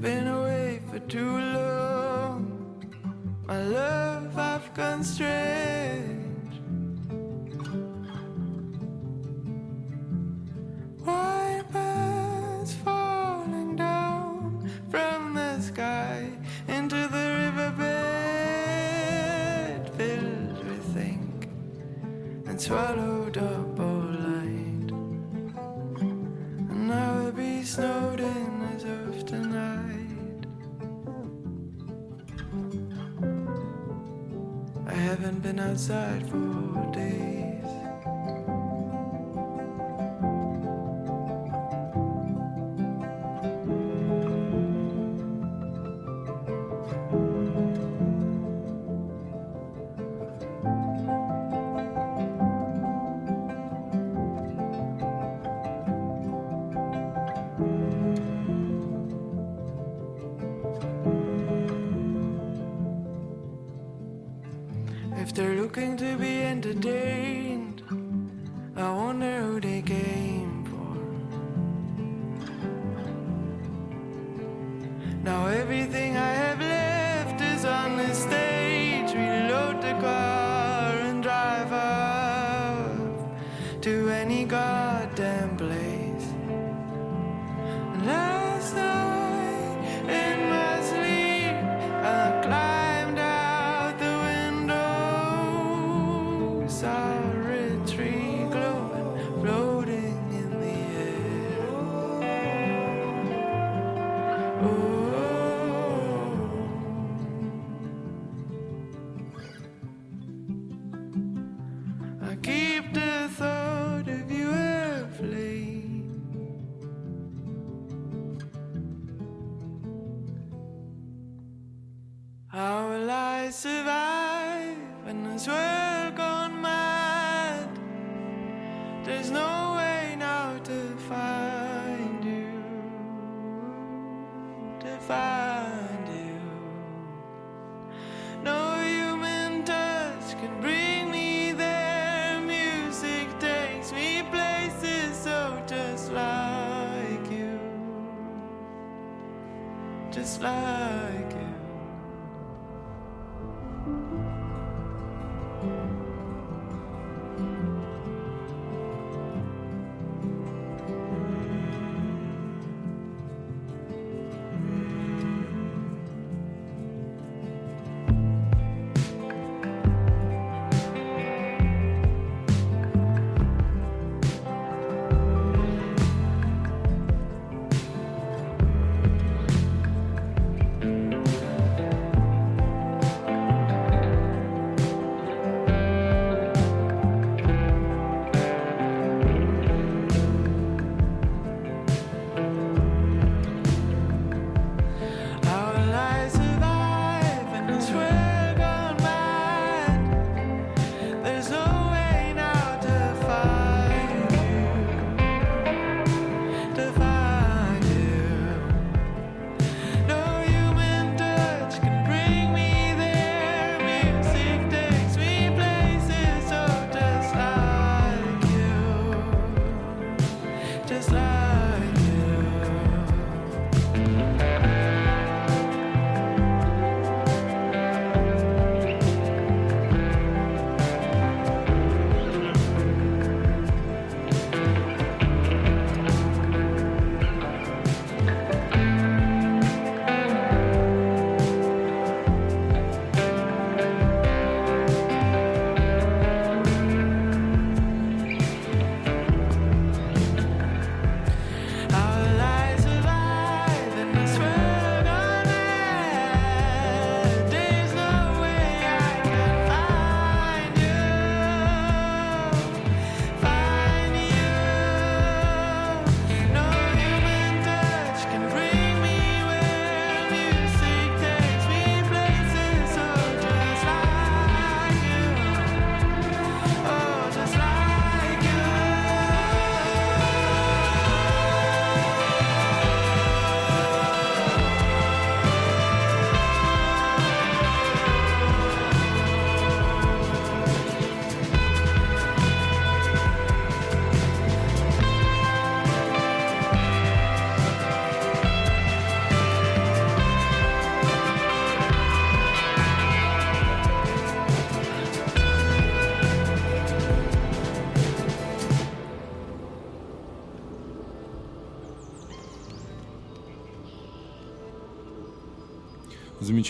[0.00, 0.29] Been
[75.50, 76.39] everything I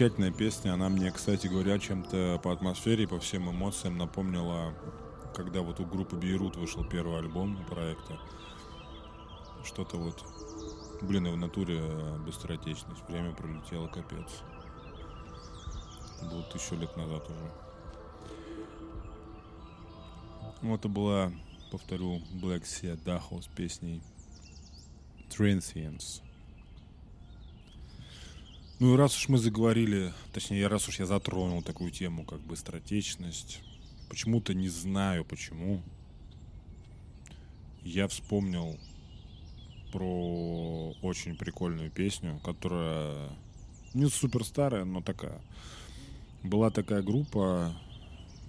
[0.00, 0.72] замечательная песня.
[0.72, 4.72] Она мне, кстати говоря, чем-то по атмосфере, по всем эмоциям напомнила,
[5.34, 8.18] когда вот у группы Бейрут вышел первый альбом проекта.
[9.62, 10.24] Что-то вот...
[11.02, 13.02] Блин, и в натуре э, быстротечность.
[13.08, 14.26] Время пролетело капец.
[16.22, 17.52] Было тысячу лет назад уже.
[20.62, 21.30] Вот это была,
[21.70, 24.02] повторю, Black Sea Daho с песней
[25.28, 26.22] Transient.
[28.80, 33.60] Ну и раз уж мы заговорили, точнее, раз уж я затронул такую тему, как быстротечность,
[34.08, 35.82] почему-то не знаю почему,
[37.82, 38.78] я вспомнил
[39.92, 43.28] про очень прикольную песню, которая
[43.92, 45.42] не супер старая, но такая.
[46.42, 47.74] Была такая группа,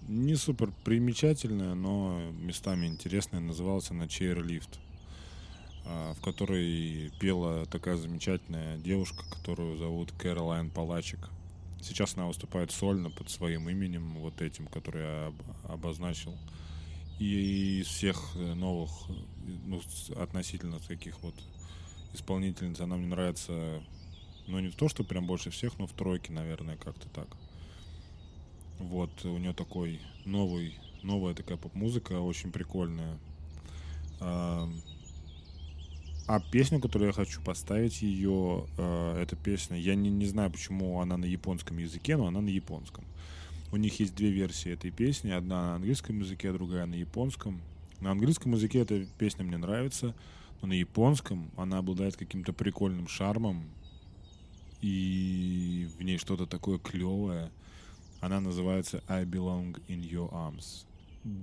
[0.07, 4.90] не супер примечательная, но местами интересная, называлась она Chairlift, а,
[5.85, 11.29] в которой пела такая замечательная девушка, которую зовут Кэролайн Палачик.
[11.81, 16.37] Сейчас она выступает сольно под своим именем, вот этим, который я об- обозначил.
[17.17, 18.91] И из всех э, новых,
[19.65, 19.81] ну,
[20.17, 21.35] относительно таких вот
[22.13, 23.83] исполнительниц, она мне нравится,
[24.47, 27.27] ну, не то, что прям больше всех, но в тройке, наверное, как-то так.
[28.79, 33.17] Вот, у нее такой новый, новая такая поп-музыка, очень прикольная.
[36.31, 41.01] А, песню, которую я хочу поставить, ее, э, эта песня, я не, не знаю, почему
[41.01, 43.03] она на японском языке, но она на японском.
[43.73, 47.59] У них есть две версии этой песни, одна на английском языке, а другая на японском.
[47.99, 50.15] На английском языке эта песня мне нравится,
[50.61, 53.65] но на японском она обладает каким-то прикольным шармом,
[54.79, 57.51] и в ней что-то такое клевое.
[58.21, 60.85] Она называется I Belong in Your Arms.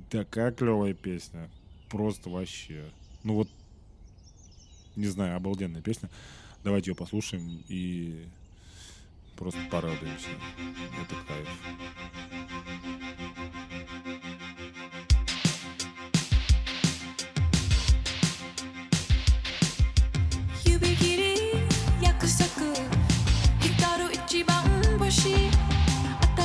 [0.09, 1.51] Такая клевая песня.
[1.91, 2.87] Просто вообще.
[3.23, 3.51] Ну вот,
[4.99, 6.11] не знаю, обалденная песня.
[6.65, 8.27] Давайте ее послушаем и
[9.37, 10.29] просто порадуемся.
[11.01, 11.49] Это кайф.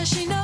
[0.03, 0.42] 指切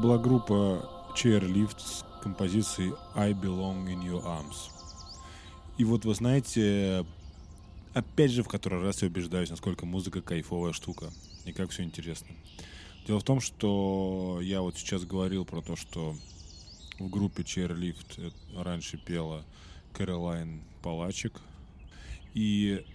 [0.00, 4.70] была группа Chairlift с композицией I Belong in Your Arms.
[5.76, 7.04] И вот вы знаете,
[7.92, 11.10] опять же в который раз я убеждаюсь, насколько музыка кайфовая штука
[11.44, 12.28] и как все интересно.
[13.06, 16.16] Дело в том, что я вот сейчас говорил про то, что
[16.98, 19.44] в группе Chairlift э, раньше пела
[19.92, 21.40] Кэролайн Палачик.
[22.32, 22.86] И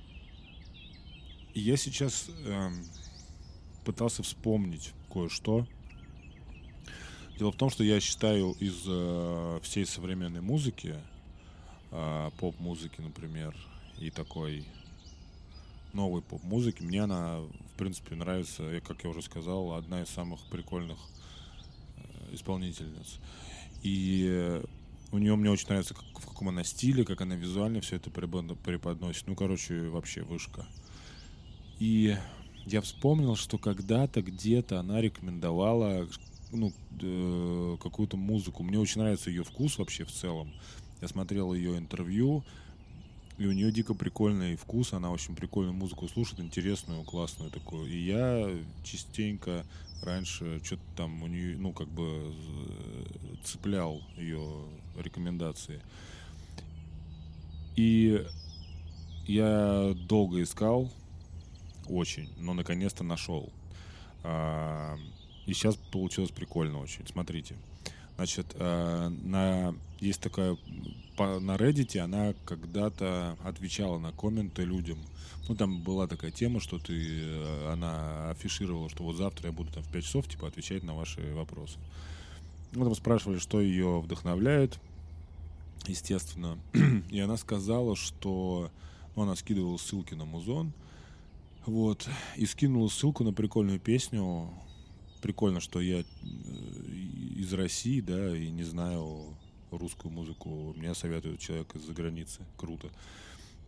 [1.53, 2.83] я сейчас эм,
[3.83, 5.67] пытался вспомнить кое-что.
[7.37, 10.95] Дело в том, что я считаю из э, всей современной музыки,
[11.91, 13.53] э, поп-музыки, например,
[13.99, 14.65] и такой
[15.91, 20.39] новой поп-музыки, мне она, в принципе, нравится, я, как я уже сказал, одна из самых
[20.49, 20.97] прикольных
[21.97, 23.19] э, исполнительниц.
[23.83, 24.61] И
[25.11, 28.09] у нее мне очень нравится, как- в каком она стиле, как она визуально все это
[28.09, 29.27] преподно- преподносит.
[29.27, 30.65] Ну, короче, вообще вышка.
[31.79, 32.15] И
[32.65, 36.07] я вспомнил, что когда-то где-то она рекомендовала
[36.55, 38.63] ну, э, какую-то музыку.
[38.63, 40.51] Мне очень нравится ее вкус вообще в целом.
[41.01, 42.43] Я смотрел ее интервью,
[43.37, 47.87] и у нее дико прикольный вкус, она очень прикольную музыку слушает, интересную, классную такую.
[47.87, 48.49] И я
[48.83, 49.65] частенько
[50.03, 53.03] раньше что-то там у нее, ну, как бы э,
[53.43, 54.47] цеплял ее
[54.97, 55.81] рекомендации.
[57.75, 58.25] И
[59.27, 60.91] я долго искал,
[61.89, 63.51] очень, но наконец-то нашел.
[65.45, 67.05] И сейчас получилось прикольно очень.
[67.07, 67.55] Смотрите.
[68.15, 70.57] Значит, э, на, есть такая
[71.17, 74.97] на Reddit она когда-то отвечала на комменты людям.
[75.47, 79.71] Ну, там была такая тема, что ты, э, она афишировала, что вот завтра я буду
[79.71, 81.77] там в 5 часов, типа, отвечать на ваши вопросы.
[82.71, 84.79] Ну, там спрашивали, что ее вдохновляет,
[85.87, 86.57] естественно.
[87.09, 88.71] И она сказала, что...
[89.15, 90.73] Ну, она скидывала ссылки на музон,
[91.65, 94.49] вот, и скинула ссылку на прикольную песню.
[95.25, 96.03] Прикольно, что я э,
[97.35, 99.35] из России, да, и не знаю
[99.71, 100.75] русскую музыку.
[100.77, 102.41] Мне советует человек из-за границы.
[102.57, 102.91] Круто.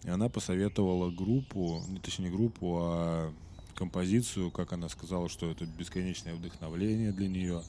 [0.03, 3.33] И она посоветовала группу, не точнее не группу, а
[3.73, 7.63] композицию, как она сказала, что это бесконечное вдохновление для нее.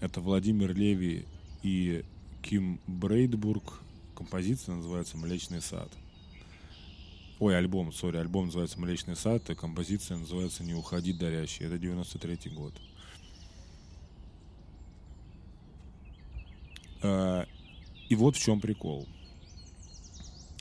[0.00, 1.26] Это Владимир Леви
[1.62, 2.04] и
[2.42, 3.82] Ким Брейдбург.
[4.16, 5.92] Композиция называется «Млечный сад».
[7.40, 11.66] Ой, альбом, сори, альбом называется «Млечный сад», а композиция называется «Не уходи, дарящий».
[11.66, 12.74] Это 93-й год.
[17.00, 17.46] А,
[18.08, 19.06] И вот в чем прикол.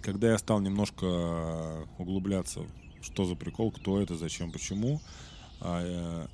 [0.01, 2.61] Когда я стал немножко углубляться,
[3.01, 5.01] что за прикол, кто это, зачем, почему,
[5.59, 6.28] а, э,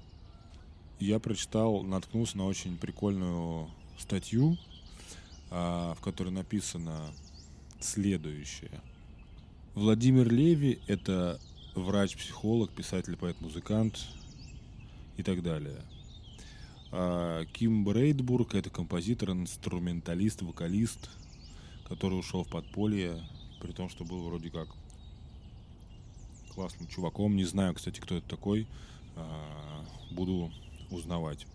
[1.00, 4.58] я прочитал, наткнулся на очень прикольную статью,
[5.50, 7.14] а, в которой написано
[7.80, 8.82] следующее.
[9.76, 11.40] Владимир Леви— это
[11.74, 14.06] врач-психолог, писатель, поэт-музыкант
[15.18, 15.82] и так далее.
[16.92, 21.10] А Ким Брейдбург— это композитор, инструменталист, вокалист,
[21.90, 23.24] который ушел в подполье,
[23.62, 24.68] при том, что был вроде как
[26.54, 27.36] классным чуваком.
[27.36, 28.68] Не знаю, кстати, кто это такой.
[29.16, 30.52] А, Буду
[30.92, 31.48] узнавать.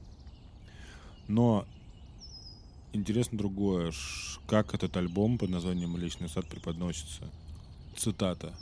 [1.28, 1.64] Но
[2.92, 3.92] интересно другое,
[4.48, 7.30] как этот альбом под названием «Млечный сад» преподносится.
[7.98, 8.54] Цитата.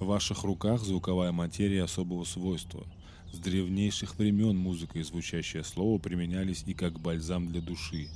[0.00, 2.86] «В ваших руках звуковая материя особого свойства.
[3.32, 8.08] С древнейших времен музыка и звучащее слово применялись и как бальзам для души,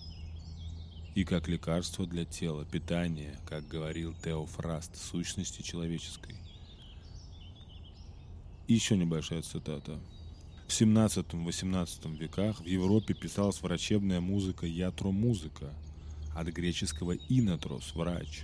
[1.15, 6.35] и как лекарство для тела, питание, как говорил Теофраст, сущности человеческой.
[8.69, 9.99] И еще небольшая цитата.
[10.69, 15.73] В 17-18 веках в Европе писалась врачебная музыка ятро-музыка,
[16.35, 18.43] от греческого «инотрос»– «врач».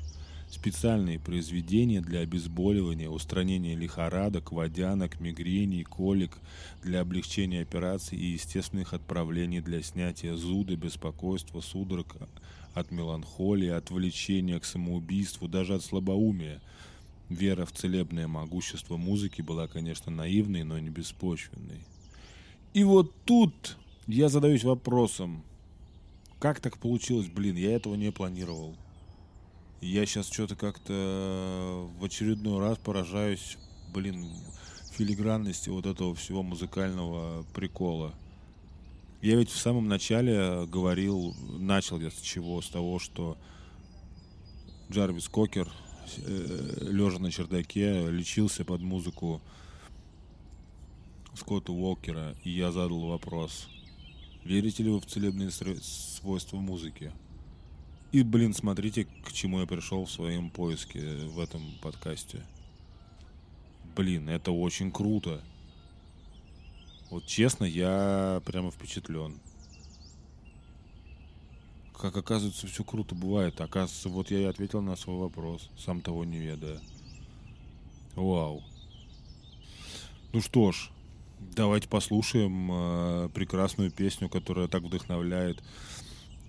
[0.53, 6.37] Специальные произведения для обезболивания, устранения лихорадок, водянок, мигрений, колик,
[6.83, 12.17] для облегчения операций и естественных отправлений для снятия зуда, беспокойства, судорог,
[12.75, 16.61] от меланхолии, от влечения к самоубийству, даже от слабоумия.
[17.31, 21.81] Вера в целебное могущество музыки была, конечно, наивной, но не беспочвенной.
[22.75, 25.45] И вот тут я задаюсь вопросом,
[26.39, 28.77] как так получилось, блин, я этого не планировал.
[29.83, 33.59] Я сейчас что-то как-то в очередной раз поражаюсь,
[33.93, 34.29] блин,
[34.93, 38.15] филигранности вот этого всего музыкального прикола.
[39.23, 42.63] Я ведь в самом начале говорил, начал я с чего?
[42.63, 43.37] С того, что
[44.89, 45.69] Джарвис Кокер,
[46.81, 49.41] лежа на чердаке, лечился под музыку
[51.35, 53.67] Скотта Уокера, и я задал вопрос.
[54.45, 57.13] Верите ли вы в целебные свойства музыки?
[58.13, 62.45] И, блин, смотрите, к чему я пришел в своем поиске в этом подкасте.
[63.97, 65.43] Блин, это очень круто.
[67.11, 69.41] Вот честно, я прямо впечатлен.
[71.99, 73.59] как оказывается, все круто бывает.
[73.63, 76.81] Оказывается, вот я и ответил на свой вопрос, сам того не ведая.
[78.15, 78.63] Вау.
[80.35, 80.91] Ну что ж,
[81.39, 85.63] давайте послушаем э, прекрасную песню, которая так вдохновляет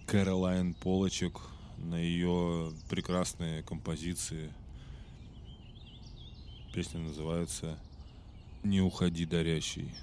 [0.08, 1.53] Кэролайн Полочек
[1.84, 4.52] на ее прекрасные композиции.
[6.74, 7.78] Песня называется
[8.64, 9.94] «Не уходи, дарящий».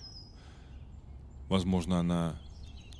[1.48, 2.38] Возможно, она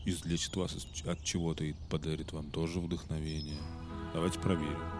[0.04, 0.76] излечит вас
[1.06, 3.58] от чего-то и подарит вам тоже вдохновение.
[4.12, 4.99] Давайте проверим.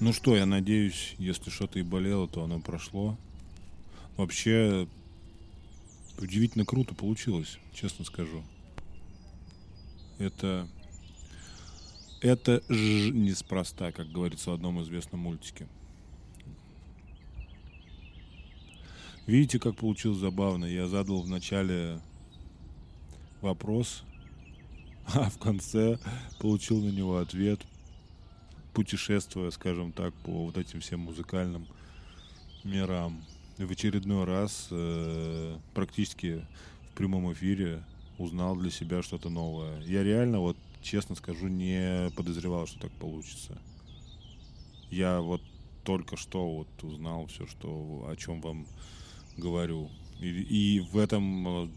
[0.00, 3.18] Ну что, я надеюсь, если что-то и болело, то оно прошло.
[4.16, 4.86] Вообще,
[6.18, 8.44] удивительно круто получилось, честно скажу.
[10.18, 10.68] Это...
[12.20, 15.68] Это ж неспроста, как говорится в одном известном мультике.
[19.26, 20.64] Видите, как получилось забавно?
[20.64, 22.00] Я задал в начале
[23.40, 24.04] вопрос,
[25.14, 25.98] а в конце
[26.40, 27.60] получил на него ответ,
[28.78, 31.66] путешествуя, скажем так, по вот этим всем музыкальным
[32.62, 33.24] мирам.
[33.58, 36.46] И в очередной раз э, практически
[36.92, 37.82] в прямом эфире
[38.18, 39.82] узнал для себя что-то новое.
[39.82, 43.58] Я реально, вот честно скажу, не подозревал, что так получится.
[44.92, 45.42] Я вот
[45.82, 48.64] только что вот узнал все, что о чем вам
[49.36, 49.90] говорю.
[50.20, 51.68] И, и в этом э,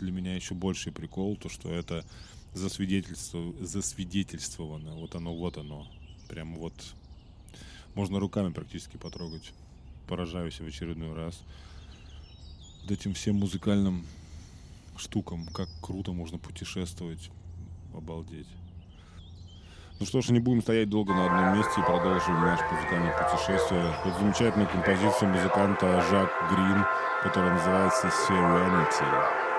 [0.00, 2.04] для меня еще больший прикол, то что это
[2.52, 4.96] засвидетельство, засвидетельствовано.
[4.96, 5.86] Вот оно, вот оно.
[6.30, 6.72] Прям вот
[7.96, 9.52] можно руками практически потрогать.
[10.06, 11.42] Поражаюсь в очередной раз.
[12.82, 14.06] Вот этим всем музыкальным
[14.96, 15.48] штукам.
[15.48, 17.30] Как круто можно путешествовать.
[17.92, 18.46] Обалдеть.
[19.98, 23.92] Ну что ж, не будем стоять долго на одном месте и продолжим наше музыкальное путешествие.
[24.04, 26.84] Вот замечательную композицию музыканта Жак Грин,
[27.24, 28.06] которая называется.
[28.06, 29.49] Serenity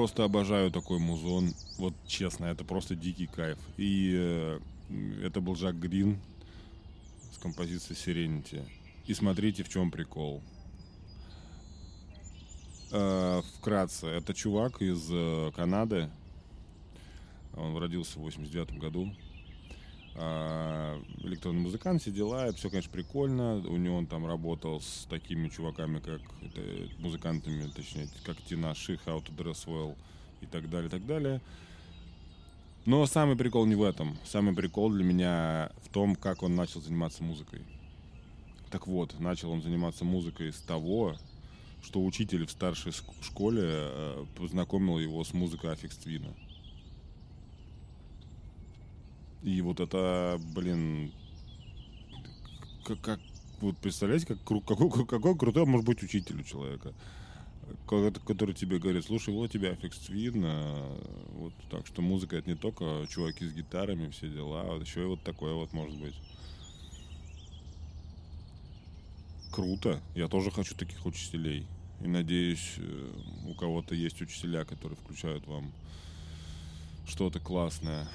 [0.00, 1.52] просто обожаю такой музон.
[1.76, 3.58] Вот честно, это просто дикий кайф.
[3.76, 4.58] И э,
[5.22, 6.18] это был Жак Грин
[7.34, 8.66] с композицией Serenity.
[9.06, 10.40] И смотрите, в чем прикол.
[12.92, 16.08] Э, вкратце, это чувак из э, Канады.
[17.54, 19.14] Он родился в 89 году.
[20.22, 23.56] А, электронный музыкант, все дела, все, конечно, прикольно.
[23.66, 26.60] У него он там работал с такими чуваками, как это,
[26.98, 29.96] музыкантами, точнее, как Тина Ши, How to Dress Well
[30.42, 31.40] и так далее, и так далее.
[32.84, 34.18] Но самый прикол не в этом.
[34.26, 37.62] Самый прикол для меня в том, как он начал заниматься музыкой.
[38.70, 41.16] Так вот, начал он заниматься музыкой с того,
[41.82, 42.92] что учитель в старшей
[43.22, 46.28] школе э, познакомил его с музыкой Аффикс Твина.
[49.42, 51.12] И вот это, блин,
[52.84, 53.20] как, как-
[53.60, 56.92] вот представляете, как, какой, какой крутой может быть учитель у человека,
[57.86, 59.76] Ко- который тебе говорит, слушай, вот у тебя
[60.06, 60.98] Твин, э,
[61.34, 65.06] вот так что музыка это не только чуваки с гитарами, все дела, вот еще и
[65.06, 66.14] вот такое вот может быть.
[69.52, 70.00] Круто.
[70.14, 71.66] Я тоже хочу таких учителей.
[72.00, 73.12] И надеюсь, э,
[73.48, 75.70] у кого-то есть учителя, которые включают вам
[77.06, 78.08] что-то классное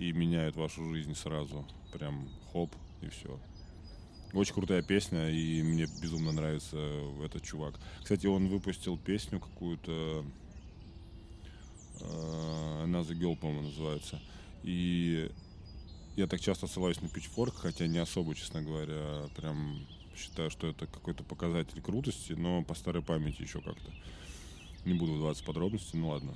[0.00, 1.66] и меняют вашу жизнь сразу.
[1.92, 3.38] Прям хоп, и все.
[4.32, 6.78] Очень крутая песня, и мне безумно нравится
[7.22, 7.74] этот чувак.
[8.02, 10.24] Кстати, он выпустил песню какую-то
[12.00, 14.20] э, Another Girl, по-моему, называется.
[14.62, 15.30] И
[16.16, 19.86] я так часто ссылаюсь на Pitchfork, хотя не особо, честно говоря, прям
[20.16, 23.92] считаю, что это какой-то показатель крутости, но по старой памяти еще как-то.
[24.86, 26.34] Не буду вдаваться в подробности, ну ладно.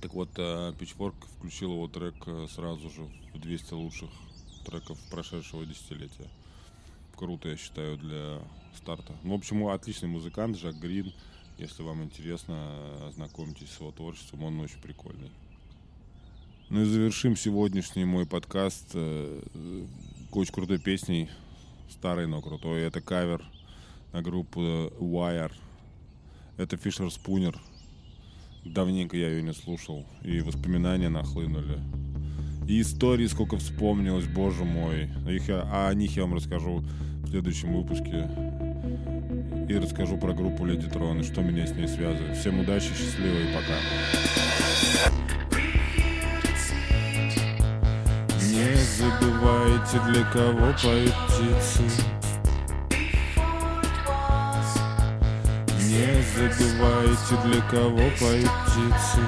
[0.00, 3.02] Так вот, э, Pitchfork включил его трек э, сразу же
[3.34, 4.10] в 200 лучших
[4.64, 6.28] треков прошедшего десятилетия.
[7.16, 8.40] Круто, я считаю, для
[8.76, 9.14] старта.
[9.22, 11.12] Ну, в общем, отличный музыкант, Жак Грин.
[11.58, 15.30] Если вам интересно, ознакомьтесь с его творчеством, он очень прикольный.
[16.68, 19.86] Ну и завершим сегодняшний мой подкаст э, э,
[20.32, 21.30] очень крутой песней,
[21.88, 22.82] старой, но крутой.
[22.82, 23.42] Это кавер
[24.12, 25.52] на группу Wire.
[26.56, 27.56] Это Фишер Спунер.
[28.74, 31.78] Давненько я ее не слушал, и воспоминания нахлынули.
[32.68, 35.08] И истории сколько вспомнилось, боже мой.
[35.28, 36.84] Их я- а о них я вам расскажу
[37.22, 38.28] в следующем выпуске.
[39.68, 42.36] И расскажу про группу Леди Трон и что меня с ней связывает.
[42.36, 43.76] Всем удачи, счастливо и пока.
[48.42, 51.82] Не забывайте, для кого поют птицы.
[55.96, 59.22] Не забывайте, для кого поют птицы.